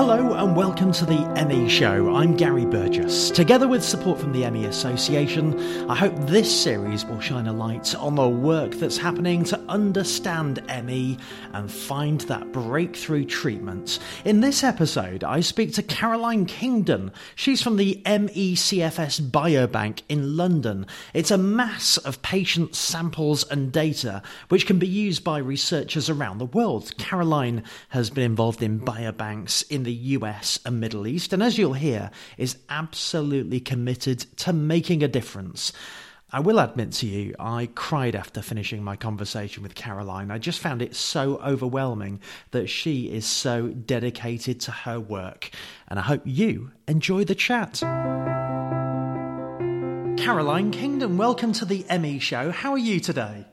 [0.00, 2.14] Hello and welcome to the ME Show.
[2.14, 3.30] I'm Gary Burgess.
[3.30, 5.60] Together with support from the ME Association,
[5.90, 10.64] I hope this series will shine a light on the work that's happening to understand
[10.86, 11.18] ME
[11.52, 13.98] and find that breakthrough treatment.
[14.24, 17.12] In this episode, I speak to Caroline Kingdon.
[17.34, 20.86] She's from the MECFS Biobank in London.
[21.12, 26.38] It's a mass of patient samples and data which can be used by researchers around
[26.38, 26.96] the world.
[26.96, 31.58] Caroline has been involved in biobanks in the the US and Middle East, and as
[31.58, 35.72] you'll hear, is absolutely committed to making a difference.
[36.30, 40.30] I will admit to you, I cried after finishing my conversation with Caroline.
[40.30, 42.20] I just found it so overwhelming
[42.52, 45.50] that she is so dedicated to her work,
[45.88, 47.80] and I hope you enjoy the chat.
[50.22, 52.52] Caroline Kingdon, welcome to the ME show.
[52.52, 53.44] How are you today?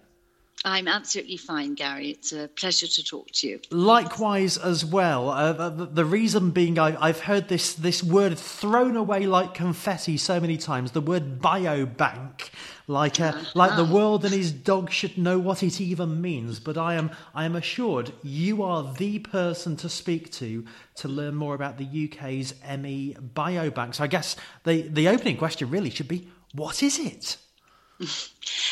[0.65, 2.09] I'm absolutely fine, Gary.
[2.09, 3.59] It's a pleasure to talk to you.
[3.69, 5.29] Likewise, as well.
[5.29, 10.17] Uh, the, the, reason being, I, have heard this this word thrown away like confetti
[10.17, 10.91] so many times.
[10.91, 12.49] The word biobank,
[12.87, 16.59] like uh, like the world and his dog should know what it even means.
[16.59, 20.65] But I am I am assured you are the person to speak to
[20.95, 23.93] to learn more about the UK's ME biobank.
[23.95, 27.37] So I guess the the opening question really should be, what is it?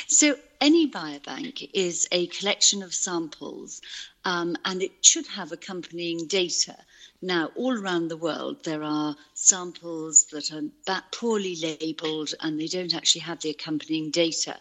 [0.08, 3.82] So any biobank is a collection of samples
[4.24, 6.76] um, and it should have accompanying data.
[7.22, 12.94] Now, all around the world, there are samples that are poorly labeled and they don't
[12.94, 14.58] actually have the accompanying data.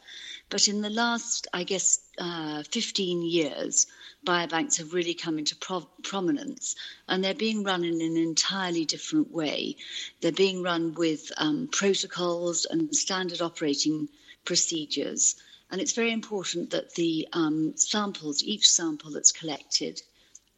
[0.48, 3.86] But in the last, I guess, uh, 15 years,
[4.26, 6.74] biobanks have really come into pro- prominence
[7.08, 9.76] and they're being run in an entirely different way.
[10.20, 14.08] They're being run with um, protocols and standard operating
[14.44, 15.36] procedures.
[15.70, 20.02] And it's very important that the um, samples, each sample that's collected,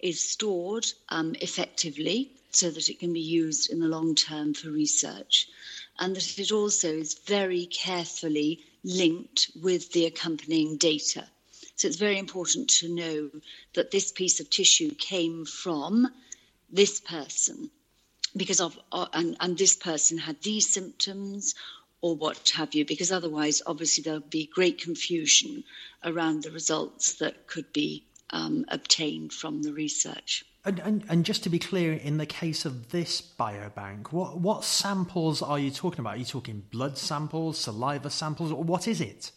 [0.00, 4.70] is stored um, effectively so that it can be used in the long term for
[4.70, 5.48] research.
[5.98, 11.26] And that it also is very carefully linked with the accompanying data.
[11.76, 13.30] So it's very important to know
[13.74, 16.08] that this piece of tissue came from
[16.70, 17.70] this person
[18.36, 21.54] because of, uh, and, and this person had these symptoms
[22.00, 25.64] or what have you, because otherwise, obviously, there'll be great confusion
[26.04, 30.44] around the results that could be um, obtained from the research.
[30.64, 34.64] And, and, and, just to be clear, in the case of this biobank, what, what
[34.64, 36.16] samples are you talking about?
[36.16, 39.30] Are you talking blood samples, saliva samples, or what is it?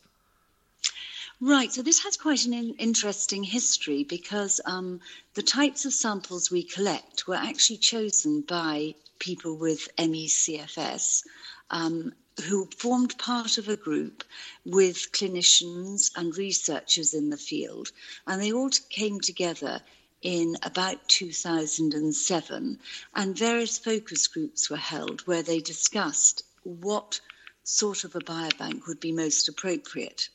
[1.39, 4.99] Right, so this has quite an in- interesting history because um,
[5.35, 11.23] the types of samples we collect were actually chosen by people with MECFS
[11.69, 14.23] um, who formed part of a group
[14.65, 17.91] with clinicians and researchers in the field,
[18.25, 19.81] and they all came together
[20.21, 22.79] in about 2007,
[23.15, 27.19] and various focus groups were held where they discussed what
[27.63, 30.29] sort of a biobank would be most appropriate.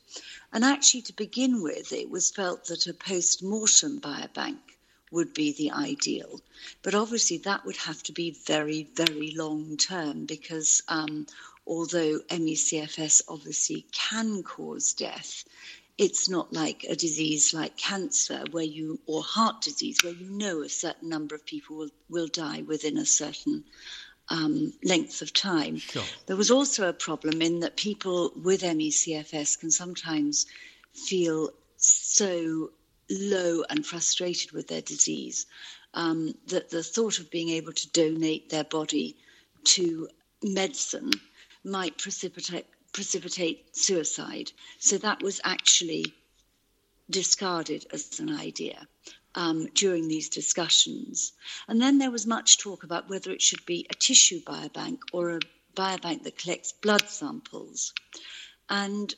[0.53, 4.59] And actually, to begin with, it was felt that a post mortem biobank
[5.11, 6.41] would be the ideal.
[6.81, 11.27] But obviously, that would have to be very, very long term because um,
[11.67, 15.45] although ME/CFS obviously can cause death,
[15.97, 20.61] it's not like a disease like cancer where you or heart disease where you know
[20.61, 23.63] a certain number of people will, will die within a certain
[24.29, 25.77] um, length of time.
[25.77, 26.03] Sure.
[26.25, 30.45] There was also a problem in that people with ME/CFS can sometimes
[30.93, 32.71] feel so
[33.09, 35.45] low and frustrated with their disease
[35.93, 39.15] um, that the thought of being able to donate their body
[39.63, 40.09] to
[40.43, 41.11] medicine
[41.65, 44.51] might precipitate, precipitate suicide.
[44.79, 46.13] So that was actually
[47.09, 48.87] discarded as an idea.
[49.37, 51.33] Um, during these discussions.
[51.67, 55.31] And then there was much talk about whether it should be a tissue biobank or
[55.31, 55.39] a
[55.75, 57.93] biobank that collects blood samples.
[58.69, 59.13] And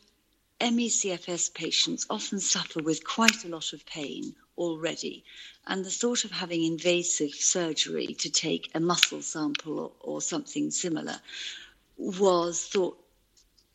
[0.60, 5.24] MECFS patients often suffer with quite a lot of pain already.
[5.68, 10.72] And the thought of having invasive surgery to take a muscle sample or, or something
[10.72, 11.20] similar
[11.98, 12.98] was thought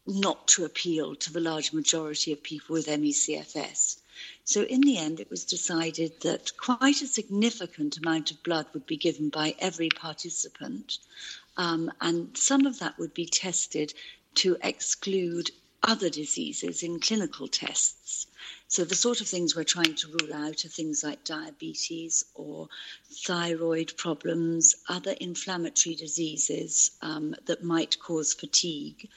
[0.06, 3.98] not to appeal to the large majority of people with MECFS.
[4.44, 8.86] So, in the end, it was decided that quite a significant amount of blood would
[8.86, 10.98] be given by every participant,
[11.56, 13.94] um, and some of that would be tested
[14.36, 15.50] to exclude
[15.82, 18.26] other diseases in clinical tests.
[18.74, 22.70] So, the sort of things we're trying to rule out are things like diabetes or
[23.26, 29.10] thyroid problems, other inflammatory diseases um, that might cause fatigue,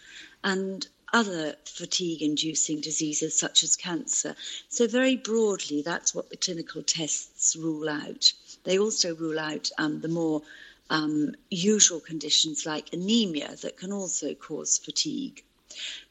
[0.43, 4.35] and other fatigue inducing diseases such as cancer.
[4.67, 8.33] So, very broadly, that's what the clinical tests rule out.
[8.65, 10.41] They also rule out um, the more
[10.89, 15.45] um, usual conditions like anemia that can also cause fatigue.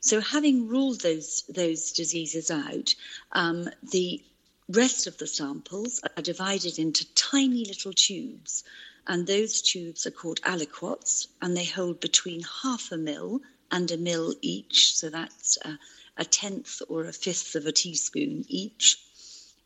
[0.00, 2.94] So, having ruled those those diseases out,
[3.32, 4.22] um, the
[4.68, 8.64] rest of the samples are divided into tiny little tubes,
[9.06, 13.40] and those tubes are called aliquots, and they hold between half a mil
[13.70, 14.94] and a mil each.
[14.96, 15.78] So that's a,
[16.16, 18.98] a tenth or a fifth of a teaspoon each,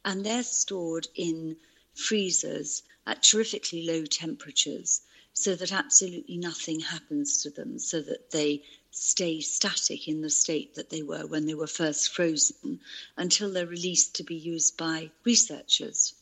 [0.05, 1.57] and they're stored in
[1.95, 5.03] freezers at terrifically low temperatures
[5.33, 8.63] so that absolutely nothing happens to them, so that they
[8.99, 12.81] stay static in the state that they were when they were first frozen
[13.17, 16.15] until they're released to be used by researchers.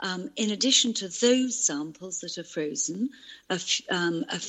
[0.00, 3.10] Um, in addition to those samples that are frozen,
[3.48, 3.60] a,
[3.90, 4.40] um, a,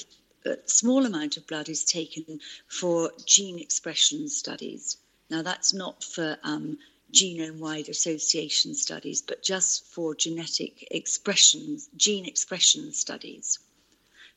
[0.50, 4.97] a small amount of blood is taken for gene expression studies.
[5.30, 6.77] Now, that's not for um,
[7.12, 13.59] genome wide association studies, but just for genetic expression, gene expression studies.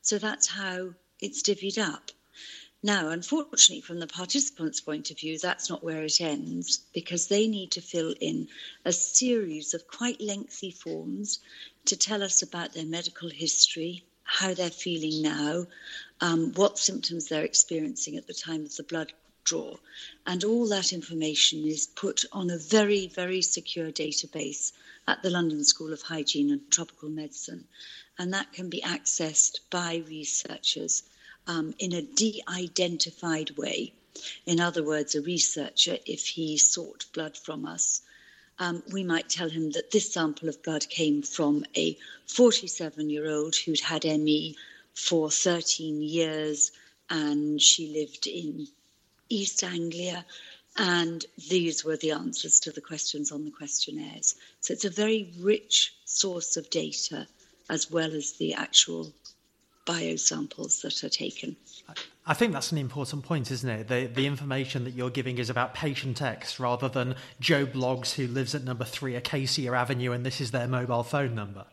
[0.03, 2.11] So that's how it's divvied up.
[2.85, 7.49] Now, unfortunately, from the participants' point of view, that's not where it ends because they
[7.49, 8.49] need to fill in
[8.85, 11.41] a series of quite lengthy forms
[11.87, 15.67] to tell us about their medical history, how they're feeling now,
[16.21, 19.77] um, what symptoms they're experiencing at the time of the blood draw.
[20.25, 24.71] And all that information is put on a very, very secure database
[25.09, 27.67] at the London School of Hygiene and Tropical Medicine.
[28.19, 31.03] And that can be accessed by researchers
[31.49, 33.93] um, in a de identified way.
[34.47, 38.03] In other words, a researcher, if he sought blood from us,
[38.59, 41.97] um, we might tell him that this sample of blood came from a
[42.27, 44.57] 47 year old who'd had ME
[44.95, 46.73] for 13 years
[47.09, 48.69] and she lived in
[49.29, 50.25] East Anglia.
[50.77, 54.35] And these were the answers to the questions on the questionnaires.
[54.61, 57.27] So it's a very rich source of data
[57.71, 59.13] as well as the actual
[59.89, 61.57] biosamples that are taken.
[62.27, 63.89] I think that's an important point, isn't it?
[63.89, 68.27] The, the information that you're giving is about patient X rather than Joe Bloggs who
[68.27, 71.65] lives at number three Acacia Avenue and this is their mobile phone number.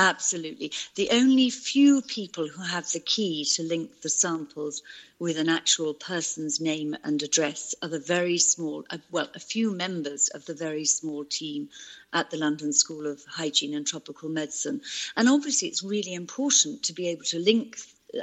[0.00, 0.70] Absolutely.
[0.94, 4.80] The only few people who have the key to link the samples
[5.18, 9.72] with an actual person's name and address are the very small, uh, well, a few
[9.72, 11.68] members of the very small team
[12.12, 14.82] at the London School of Hygiene and Tropical Medicine.
[15.16, 17.76] And obviously, it's really important to be able to link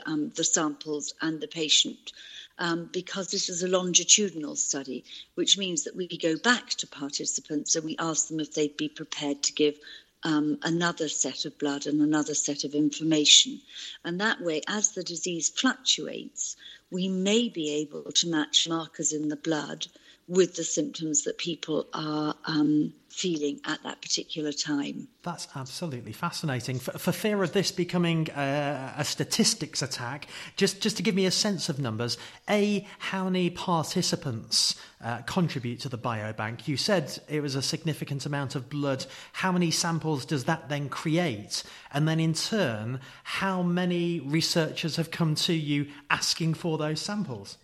[0.06, 2.14] um, the samples and the patient.
[2.58, 7.76] Um, because this is a longitudinal study, which means that we go back to participants
[7.76, 9.78] and we ask them if they'd be prepared to give
[10.26, 13.62] um, another set of blood and another set of information.
[14.04, 16.58] And that way, as the disease fluctuates,
[16.92, 19.86] we may be able to match markers in the blood
[20.28, 25.08] with the symptoms that people are um, feeling at that particular time.
[25.22, 26.80] That's absolutely fascinating.
[26.80, 30.28] For, for fear of this becoming a, a, statistics attack,
[30.58, 32.18] just, just to give me a sense of numbers,
[32.50, 36.68] A, how many participants uh, contribute to the biobank?
[36.68, 39.06] You said it was a significant amount of blood.
[39.32, 41.64] How many samples does that then create?
[41.94, 47.58] And then in turn, how many researchers have come to you asking for those samples?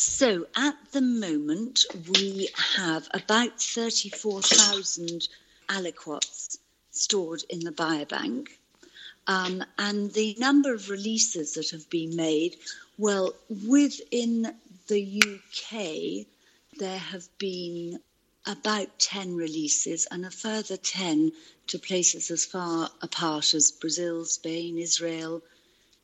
[0.00, 5.26] So at the moment, we have about 34,000
[5.68, 6.58] aliquots
[6.92, 8.46] stored in the biobank.
[9.26, 12.58] Um, and the number of releases that have been made,
[12.96, 13.34] well,
[13.66, 14.54] within
[14.86, 16.26] the UK,
[16.78, 17.98] there have been
[18.46, 21.32] about 10 releases and a further 10
[21.66, 25.42] to places as far apart as Brazil, Spain, Israel,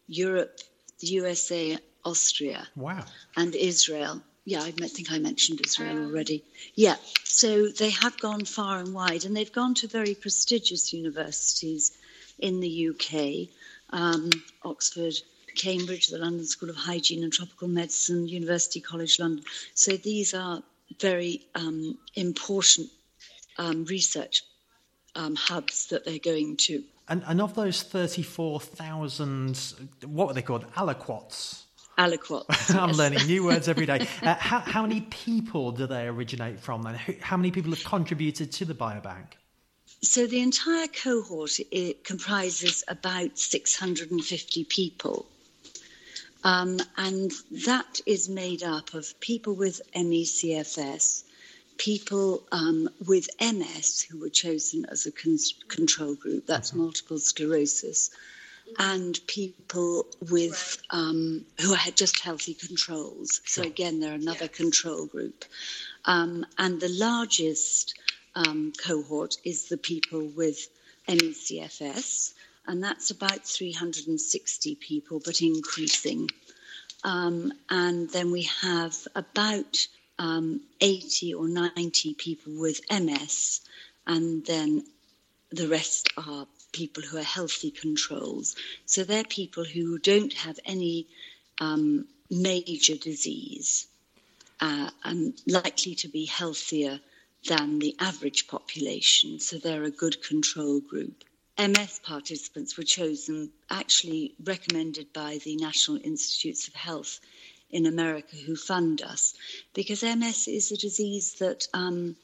[0.08, 0.58] Europe,
[0.98, 2.66] the USA, Austria.
[2.76, 3.04] Wow.
[3.36, 4.22] And Israel.
[4.46, 6.44] Yeah, I think I mentioned Israel already.
[6.74, 11.92] Yeah, so they have gone far and wide, and they've gone to very prestigious universities
[12.38, 13.48] in the UK
[13.94, 14.30] um,
[14.64, 15.14] Oxford,
[15.56, 19.44] Cambridge, the London School of Hygiene and Tropical Medicine, University College London.
[19.74, 20.62] So these are
[21.00, 22.88] very um, important
[23.56, 24.42] um, research
[25.14, 26.82] um, hubs that they're going to.
[27.08, 29.74] And, and of those 34,000,
[30.06, 30.70] what were they called?
[30.72, 31.64] Aliquots?
[31.98, 32.44] Aliquot.
[32.74, 32.98] I'm yes.
[32.98, 34.06] learning new words every day.
[34.24, 36.94] Uh, how, how, many people do they originate from then?
[37.20, 39.26] How many people have contributed to the biobank?
[40.00, 45.26] So the entire cohort it comprises about 650 people.
[46.42, 47.32] Um, and
[47.66, 51.24] that is made up of people with ME/CFS,
[51.78, 56.82] people um, with MS who were chosen as a con- control group, that's mm-hmm.
[56.82, 58.10] multiple sclerosis,
[58.78, 63.40] and people with um, who had just healthy controls.
[63.44, 65.44] So again, they're another control group,
[66.04, 67.94] um, and the largest
[68.34, 70.68] um, cohort is the people with
[71.08, 72.34] ME/CFS,
[72.66, 76.30] and that's about 360 people, but increasing.
[77.04, 79.86] Um, and then we have about
[80.18, 83.60] um, 80 or 90 people with MS,
[84.06, 84.84] and then
[85.50, 88.56] the rest are people who are healthy controls.
[88.84, 91.06] So they're people who don't have any
[91.60, 93.86] um, major disease
[94.60, 97.00] uh, and likely to be healthier
[97.48, 99.38] than the average population.
[99.38, 101.24] So they're a good control group.
[101.58, 107.20] MS participants were chosen, actually recommended by the National Institutes of Health
[107.70, 109.34] in America who fund us,
[109.74, 112.16] because MS is a disease that um,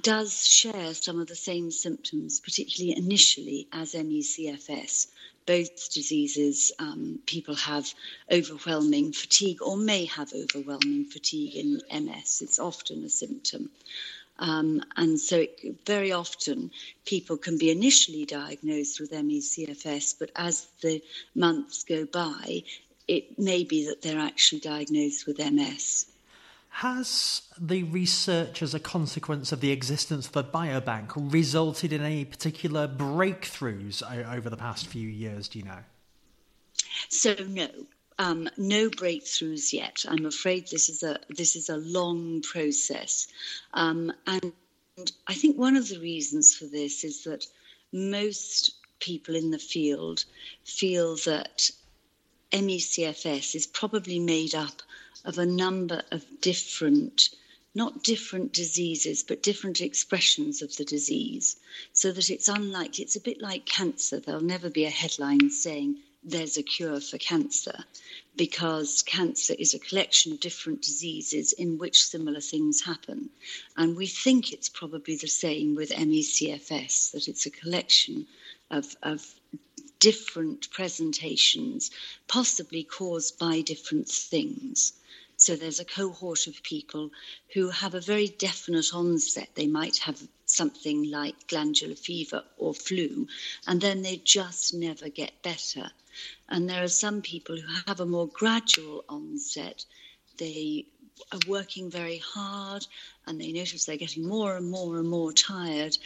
[0.00, 5.06] does share some of the same symptoms, particularly initially as ME/CFS.
[5.46, 7.92] Both diseases, um, people have
[8.30, 12.42] overwhelming fatigue or may have overwhelming fatigue in MS.
[12.42, 13.70] It's often a symptom.
[14.38, 16.70] Um, and so, it, very often,
[17.04, 21.02] people can be initially diagnosed with ME/CFS, but as the
[21.34, 22.64] months go by,
[23.08, 26.06] it may be that they're actually diagnosed with MS.
[26.76, 32.24] Has the research, as a consequence of the existence of the biobank, resulted in any
[32.24, 34.02] particular breakthroughs
[34.34, 35.48] over the past few years?
[35.48, 35.84] Do you know?
[37.08, 37.68] So, no.
[38.18, 40.04] Um, no breakthroughs yet.
[40.08, 43.28] I'm afraid this is a this is a long process,
[43.74, 44.52] um, and
[45.26, 47.46] I think one of the reasons for this is that
[47.92, 50.24] most people in the field
[50.64, 51.70] feel that
[52.52, 54.82] ME/CFS is probably made up
[55.24, 57.30] of a number of different
[57.74, 61.56] not different diseases, but different expressions of the disease,
[61.94, 64.20] so that it's unlikely, it's a bit like cancer.
[64.20, 67.84] There'll never be a headline saying there's a cure for cancer
[68.36, 73.30] because cancer is a collection of different diseases in which similar things happen.
[73.76, 78.26] And we think it's probably the same with ME/CFS, that it's a collection
[78.70, 79.34] of, of
[79.98, 81.90] different presentations,
[82.28, 84.92] possibly caused by different things.
[85.44, 87.10] So there's a cohort of people
[87.52, 89.48] who have a very definite onset.
[89.54, 93.26] They might have something like glandular fever or flu,
[93.66, 95.90] and then they just never get better.
[96.48, 99.84] And there are some people who have a more gradual onset.
[100.38, 100.86] They
[101.32, 102.86] are working very hard
[103.26, 105.96] and they notice they're getting more and more and more tired.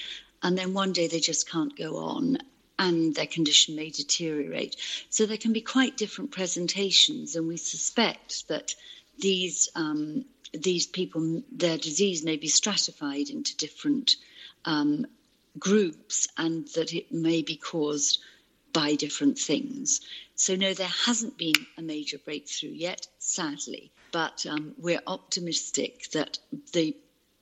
[0.42, 2.38] And then one day they just can't go on
[2.78, 4.76] and their condition may deteriorate.
[5.10, 8.74] So there can be quite different presentations, and we suspect that
[9.18, 14.16] these um, these people, their disease may be stratified into different
[14.64, 15.06] um,
[15.58, 18.20] groups, and that it may be caused
[18.72, 20.00] by different things.
[20.34, 26.38] So, no, there hasn't been a major breakthrough yet, sadly, but um, we're optimistic that
[26.72, 26.96] the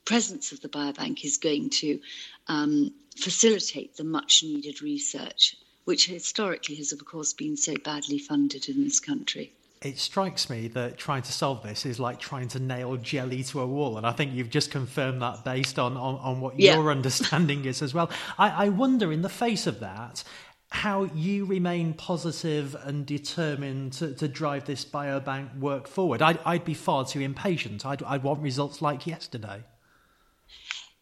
[0.05, 2.01] presence of the biobank is going to
[2.47, 8.69] um, facilitate the much needed research, which historically has, of course, been so badly funded
[8.69, 9.53] in this country
[9.85, 13.61] it strikes me that trying to solve this is like trying to nail jelly to
[13.61, 13.99] a wall.
[13.99, 16.75] And I think you've just confirmed that based on, on, on what yeah.
[16.75, 18.11] your understanding is as well.
[18.39, 20.25] I, I wonder, in the face of that,
[20.71, 26.23] how you remain positive and determined to, to drive this biobank work forward.
[26.23, 27.85] I'd, I'd be far too impatient.
[27.85, 29.63] I'd, I'd want results like yesterday.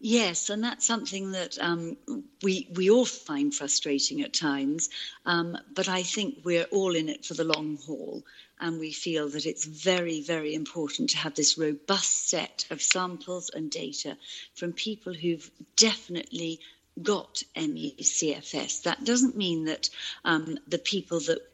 [0.05, 1.97] Yes, and that's something that um,
[2.43, 4.91] we we all find frustrating at times.
[5.25, 8.25] Um, but I think we're all in it for the long haul,
[8.59, 13.49] and we feel that it's very, very important to have this robust set of samples
[13.55, 14.17] and data
[14.55, 16.59] from people who've definitely
[17.01, 18.83] got ME/CFS.
[18.83, 19.89] That doesn't mean that
[20.25, 21.49] um, the people that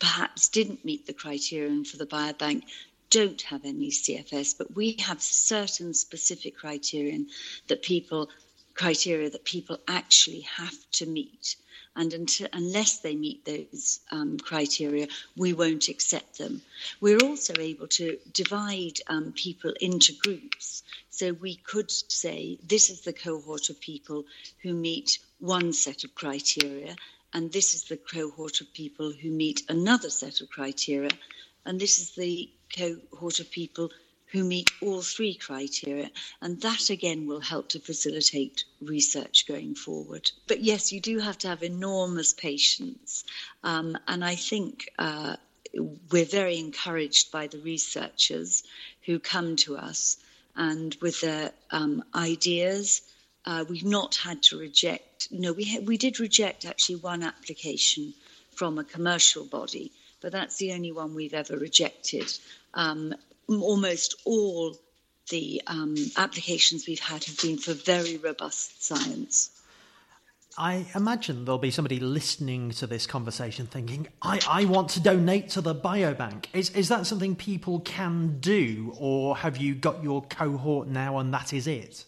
[0.00, 2.64] perhaps didn't meet the criterion for the biobank
[3.12, 7.28] don't have ME/CFS, but we have certain specific criterion
[7.66, 8.30] that people
[8.74, 11.56] criteria that people actually have to meet.
[11.94, 16.62] And until, unless they meet those um, criteria, we won't accept them.
[17.02, 20.82] We're also able to divide um, people into groups.
[21.10, 24.24] So we could say this is the cohort of people
[24.62, 26.96] who meet one set of criteria,
[27.34, 31.10] and this is the cohort of people who meet another set of criteria,
[31.64, 33.90] and this is the cohort of people
[34.32, 36.10] who meet all three criteria.
[36.40, 40.30] And that again will help to facilitate research going forward.
[40.48, 43.24] But yes, you do have to have enormous patience.
[43.62, 45.36] Um, and I think uh,
[46.10, 48.62] we're very encouraged by the researchers
[49.04, 50.16] who come to us
[50.56, 53.02] and with their um, ideas.
[53.44, 58.14] Uh, we've not had to reject, no, we, ha- we did reject actually one application
[58.54, 59.92] from a commercial body,
[60.22, 62.32] but that's the only one we've ever rejected.
[62.74, 63.14] Um,
[63.48, 64.76] almost all
[65.30, 69.50] the um, applications we've had have been for very robust science.
[70.58, 75.48] I imagine there'll be somebody listening to this conversation thinking, I, I want to donate
[75.50, 76.46] to the biobank.
[76.52, 81.32] Is, is that something people can do, or have you got your cohort now and
[81.32, 82.04] that is it?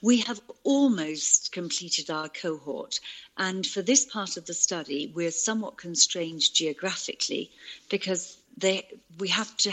[0.00, 3.00] We have almost completed our cohort,
[3.36, 7.50] and for this part of the study, we're somewhat constrained geographically
[7.90, 8.86] because they,
[9.18, 9.72] we have to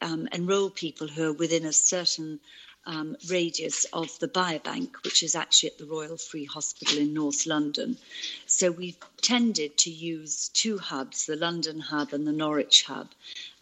[0.00, 2.40] um, enroll people who are within a certain
[2.86, 7.46] um, radius of the biobank, which is actually at the Royal Free Hospital in North
[7.46, 7.98] London.
[8.46, 13.08] So we've tended to use two hubs, the London hub and the Norwich hub,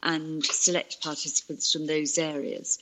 [0.03, 2.79] and select participants from those areas.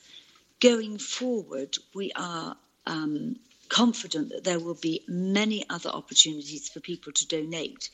[0.61, 3.37] Going forward, we are um,
[3.69, 7.89] confident that there will be many other opportunities for people to donate,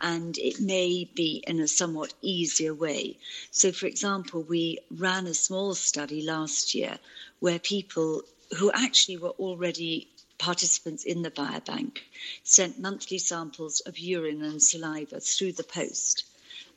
[0.00, 3.18] and it may be in a somewhat easier way.
[3.50, 6.98] So, for example, we ran a small study last year
[7.40, 8.22] where people
[8.58, 10.08] who actually were already
[10.38, 11.98] participants in the biobank
[12.44, 16.24] sent monthly samples of urine and saliva through the post.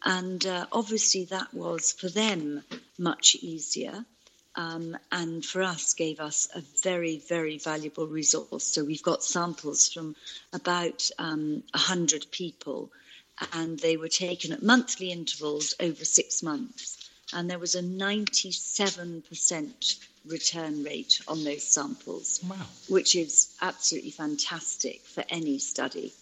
[0.03, 2.63] And uh, obviously, that was for them
[2.97, 4.05] much easier
[4.57, 8.63] um, and for us gave us a very, very valuable resource.
[8.63, 10.15] So we've got samples from
[10.51, 12.89] about um, 100 people,
[13.53, 17.07] and they were taken at monthly intervals over six months.
[17.33, 22.55] And there was a 97% return rate on those samples, wow.
[22.89, 26.13] which is absolutely fantastic for any study.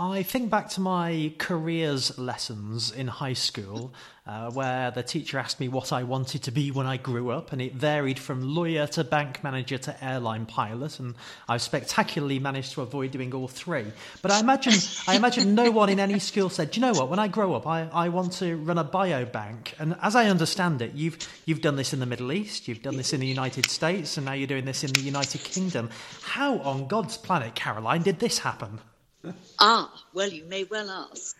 [0.00, 3.92] I think back to my careers lessons in high school,
[4.28, 7.50] uh, where the teacher asked me what I wanted to be when I grew up,
[7.50, 11.16] and it varied from lawyer to bank manager to airline pilot, and
[11.48, 13.86] I've spectacularly managed to avoid doing all three.
[14.22, 14.74] But I imagine,
[15.08, 17.08] I imagine no one in any school said, "Do you know what?
[17.08, 20.80] When I grow up, I, I want to run a biobank." And as I understand
[20.80, 23.68] it, you've you've done this in the Middle East, you've done this in the United
[23.68, 25.90] States, and now you're doing this in the United Kingdom.
[26.22, 28.78] How on God's planet, Caroline, did this happen?
[29.60, 31.36] Ah, well, you may well ask.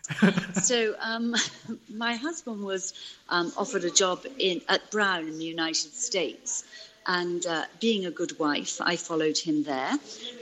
[0.61, 1.33] so, um,
[1.89, 2.93] my husband was
[3.29, 6.65] um, offered a job in, at Brown in the United States.
[7.07, 9.93] And uh, being a good wife, I followed him there,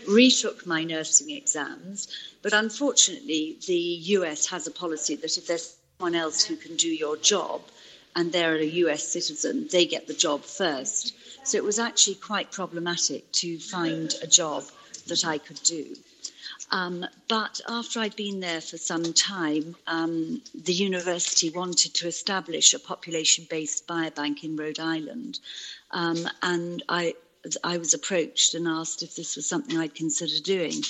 [0.10, 2.08] retook my nursing exams.
[2.42, 3.84] But unfortunately, the
[4.18, 7.62] US has a policy that if there's someone else who can do your job
[8.16, 11.14] and they're a US citizen, they get the job first.
[11.48, 14.64] So it was actually quite problematic to find a job
[15.08, 15.96] that I could do.
[16.70, 22.74] Um, but after I'd been there for some time, um, the university wanted to establish
[22.74, 25.40] a population based biobank in Rhode Island.
[25.92, 27.16] Um, and I,
[27.64, 30.82] I was approached and asked if this was something I'd consider doing.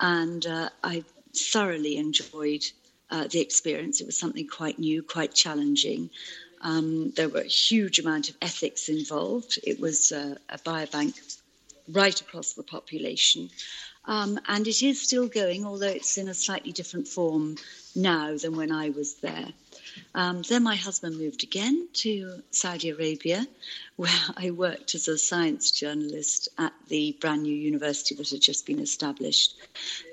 [0.00, 2.64] And uh, I thoroughly enjoyed
[3.10, 4.00] uh, the experience.
[4.00, 6.10] It was something quite new, quite challenging.
[6.62, 9.58] Um, there were a huge amount of ethics involved.
[9.62, 11.14] It was uh, a biobank
[11.88, 13.50] right across the population.
[14.08, 17.56] Um, and it is still going, although it's in a slightly different form
[17.94, 19.48] now than when I was there.
[20.14, 23.46] Um, then my husband moved again to Saudi Arabia,
[23.96, 28.64] where I worked as a science journalist at the brand new university that had just
[28.64, 29.54] been established.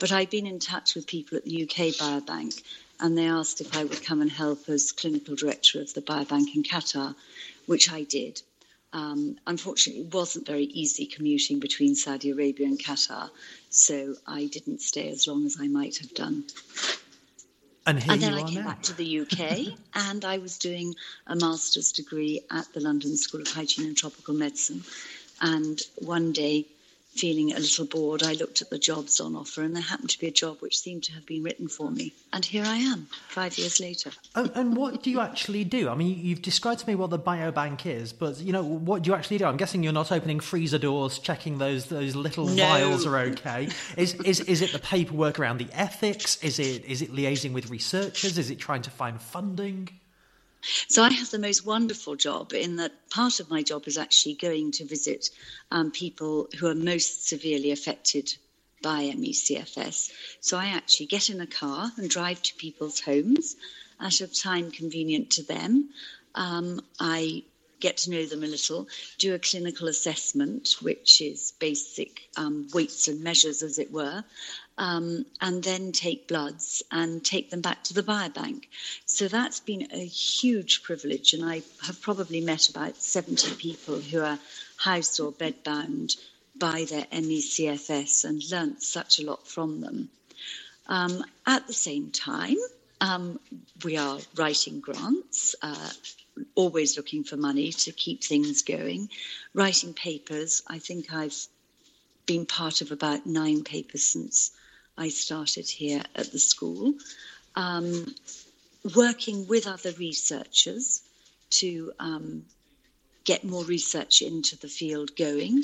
[0.01, 2.61] But I'd been in touch with people at the UK Biobank,
[2.99, 6.53] and they asked if I would come and help as clinical director of the biobank
[6.53, 7.15] in Qatar,
[7.65, 8.41] which I did.
[8.95, 13.29] Um, unfortunately, it wasn't very easy commuting between Saudi Arabia and Qatar,
[13.69, 16.45] so I didn't stay as long as I might have done.
[17.85, 18.69] And, and then I came now.
[18.69, 20.95] back to the UK and I was doing
[21.27, 24.81] a master's degree at the London School of Hygiene and Tropical Medicine.
[25.41, 26.65] And one day
[27.15, 30.19] feeling a little bored, I looked at the jobs on offer, and there happened to
[30.19, 32.13] be a job which seemed to have been written for me.
[32.33, 34.11] And here I am, five years later.
[34.35, 35.89] And, and what do you actually do?
[35.89, 39.09] I mean, you've described to me what the biobank is, but you know, what do
[39.09, 39.45] you actually do?
[39.45, 42.55] I'm guessing you're not opening freezer doors, checking those those little no.
[42.55, 43.69] vials are okay.
[43.97, 46.43] Is is is it the paperwork around the ethics?
[46.43, 48.37] Is it is it liaising with researchers?
[48.37, 49.89] Is it trying to find funding?
[50.87, 54.35] So I have the most wonderful job in that part of my job is actually
[54.35, 55.29] going to visit
[55.71, 58.35] um, people who are most severely affected
[58.81, 60.11] by ME/CFS.
[60.41, 63.55] So I actually get in a car and drive to people's homes
[63.99, 65.89] at a time convenient to them.
[66.35, 67.43] Um, I
[67.79, 73.07] get to know them a little, do a clinical assessment, which is basic um, weights
[73.07, 74.23] and measures, as it were,
[74.77, 78.65] um, and then take bloods and take them back to the biobank.
[79.05, 84.21] So that's been a huge privilege, and I have probably met about 70 people who
[84.21, 84.39] are
[84.77, 86.17] house or bedbound
[86.57, 90.09] by their ME/CFS and learnt such a lot from them.
[90.87, 92.57] Um, at the same time,
[93.01, 93.39] um,
[93.83, 95.89] we are writing grants, uh,
[96.53, 99.09] always looking for money to keep things going,
[99.53, 100.61] writing papers.
[100.67, 101.35] I think I've
[102.25, 104.51] been part of about nine papers since
[104.97, 106.93] I started here at the school,
[107.55, 108.15] um,
[108.95, 111.01] working with other researchers
[111.51, 112.45] to um,
[113.23, 115.63] get more research into the field going.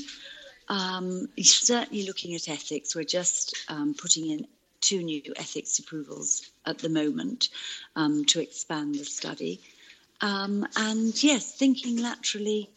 [0.67, 2.96] Um, certainly looking at ethics.
[2.96, 4.48] We're just um, putting in
[4.82, 7.50] two new ethics approvals at the moment
[7.96, 9.62] um, to expand the study.
[10.22, 12.70] Um, and yes, thinking laterally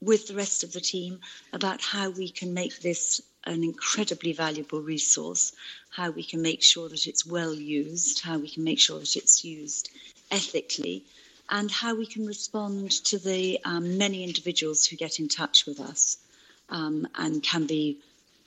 [0.00, 1.20] with the rest of the team
[1.52, 5.52] about how we can make this an incredibly valuable resource,
[5.90, 9.16] how we can make sure that it's well used, how we can make sure that
[9.16, 9.90] it's used
[10.30, 11.04] ethically,
[11.50, 15.80] and how we can respond to the um, many individuals who get in touch with
[15.80, 16.18] us
[16.68, 17.98] um, and can be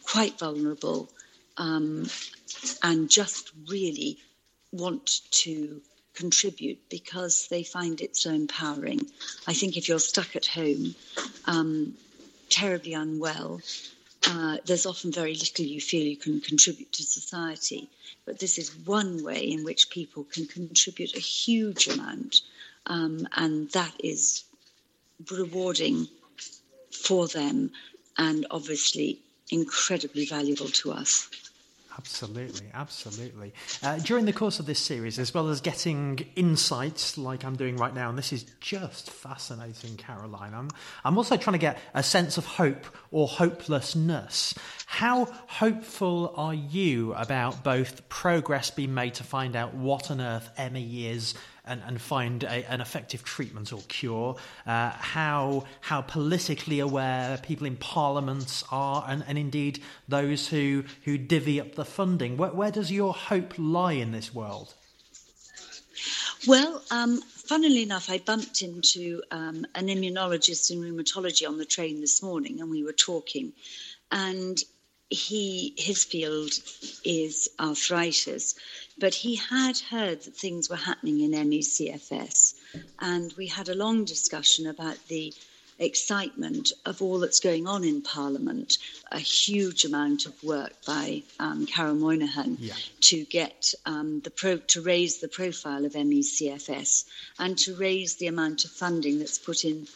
[0.04, 1.10] quite vulnerable
[1.58, 2.08] um,
[2.84, 4.18] and just really
[4.72, 5.82] want to
[6.14, 9.02] contribute because they find it so empowering.
[9.48, 10.96] I think if you're stuck at home,
[11.46, 11.94] um,
[12.50, 13.62] terribly unwell,
[14.28, 17.90] uh, there's often very little you feel you can contribute to society.
[18.26, 22.42] But this is one way in which people can contribute a huge amount,
[22.86, 24.44] um, and that is
[25.32, 26.08] rewarding
[26.92, 27.72] for them
[28.18, 31.30] and obviously incredibly valuable to us.
[32.02, 33.54] Absolutely, absolutely.
[33.84, 37.78] Uh, during the course of this series, as well as getting insights like I'm doing
[37.78, 40.70] right now, and this is just fascinating, Caroline, I'm,
[41.06, 44.56] I'm also trying to get a sense of hope or hopelessness.
[44.94, 50.52] How hopeful are you about both progress being made to find out what on earth
[50.72, 51.34] ME is
[51.66, 54.36] and, and find a, an effective treatment or cure,
[54.68, 61.18] uh, how, how politically aware people in parliaments are, and, and indeed those who, who
[61.18, 62.36] divvy up the funding.
[62.36, 64.74] Where, where does your hope lie in this world?
[66.46, 72.02] Well, um, funnily enough, I bumped into um, an immunologist in rheumatology on the train
[72.02, 73.54] this morning, and we were talking.
[74.12, 74.62] And
[75.12, 76.54] he his field
[77.04, 78.56] is arthritis,
[78.98, 82.56] but he had heard that things were happening in ME/CFS,
[83.00, 85.34] and we had a long discussion about the
[85.80, 88.78] excitement of all that's going on in Parliament.
[89.12, 92.76] A huge amount of work by um, Carol Monaghan yeah.
[93.02, 97.04] to get um, the pro- to raise the profile of ME/CFS
[97.38, 99.88] and to raise the amount of funding that's put in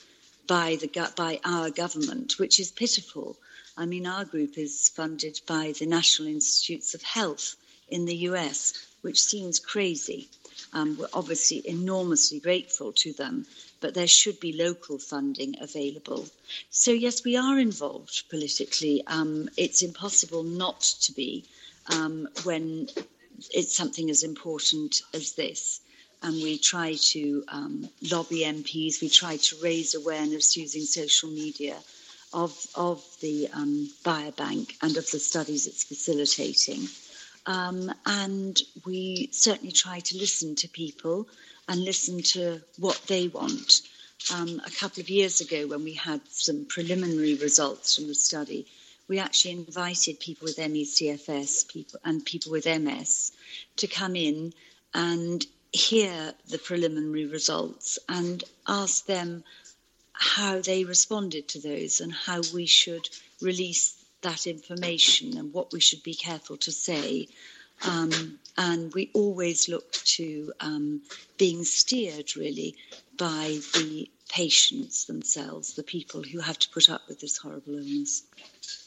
[0.45, 3.37] by the by our government, which is pitiful.
[3.77, 7.57] I mean, our group is funded by the National Institutes of Health
[7.89, 10.29] in the US, which seems crazy.
[10.71, 13.45] Um, we're obviously enormously grateful to them,
[13.81, 16.25] but there should be local funding available.
[16.69, 19.03] So, yes, we are involved politically.
[19.07, 21.43] Um, it's impossible not to be
[21.91, 22.87] um, when
[23.53, 25.81] it's something as important as this.
[26.23, 31.75] And we try to um, lobby MPs, we try to raise awareness using social media
[32.35, 36.87] of, of the um, biobank and of the studies it's facilitating.
[37.45, 41.27] Um, and we certainly try to listen to people
[41.69, 43.81] and listen to what they want.
[44.33, 48.67] Um, a couple of years ago, when we had some preliminary results from the study,
[49.07, 53.31] we actually invited people with ME/CFS people and people with MS
[53.77, 54.53] to come in
[54.93, 59.43] and hear the preliminary results and ask them
[60.17, 63.09] how they responded to those and how we should
[63.41, 67.27] release that information and what we should be careful to say.
[67.87, 71.01] Um, and we always look to um,
[71.37, 72.75] being steered really
[73.17, 78.23] by the patients themselves, the people who have to put up with this horrible illness.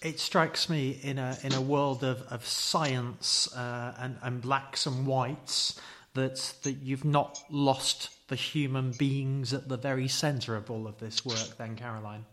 [0.03, 4.87] It strikes me in a in a world of, of science uh, and, and blacks
[4.87, 5.81] and whites
[6.19, 10.99] that that you've not lost the human beings at the very centre of all of
[10.99, 12.25] this work, then, Caroline?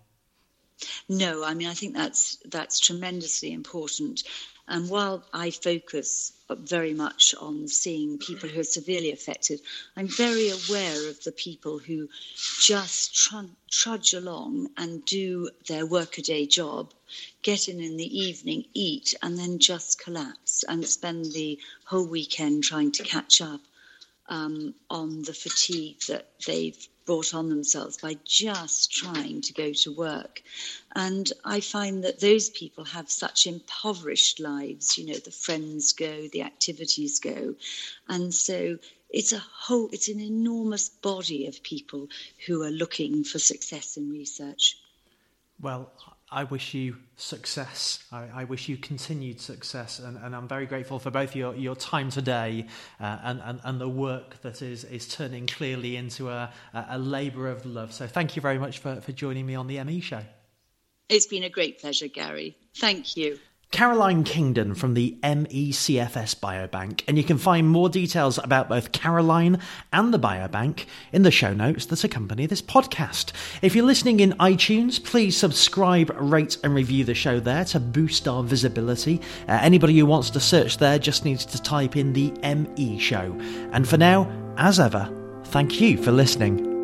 [1.08, 4.24] No, I mean I think that's that's tremendously important.
[4.68, 9.62] And while I focus very much on seeing people who are severely affected,
[9.96, 12.10] I'm very aware of the people who
[12.62, 13.32] just
[13.72, 16.94] trudge along and do their workaday job,
[17.44, 22.64] get in in the evening, eat, and then just collapse and spend the whole weekend
[22.64, 23.62] trying to catch up
[24.28, 29.96] um, on the fatigue that they've brought on themselves by just trying to go to
[29.96, 30.42] work.
[30.96, 34.98] And I find that those people have such impoverished lives.
[34.98, 37.56] You know, the friends go, the activities go.
[38.10, 42.10] And so it's a whole, it's an enormous body of people
[42.48, 44.78] who are looking for success in research.
[45.62, 45.92] Well,
[46.36, 48.04] I wish you success.
[48.12, 51.78] I, I, wish you continued success, and, and, I'm very grateful for both your, your
[51.78, 52.68] time today
[53.00, 57.48] uh, and, and, and, the work that is, is turning clearly into a, a labour
[57.48, 57.94] of love.
[57.94, 60.24] So, thank you very much for, for joining me on the ME show.
[61.08, 62.58] It's been a great pleasure, Gary.
[62.76, 63.40] Thank you.
[63.72, 69.60] Caroline Kingdon from the MECFS Biobank, and you can find more details about both Caroline
[69.92, 73.34] and the Biobank in the show notes that accompany this podcast.
[73.62, 78.28] If you're listening in iTunes, please subscribe, rate, and review the show there to boost
[78.28, 79.20] our visibility.
[79.48, 83.36] Uh, anybody who wants to search there just needs to type in the ME show.
[83.72, 85.12] And for now, as ever,
[85.46, 86.75] thank you for listening.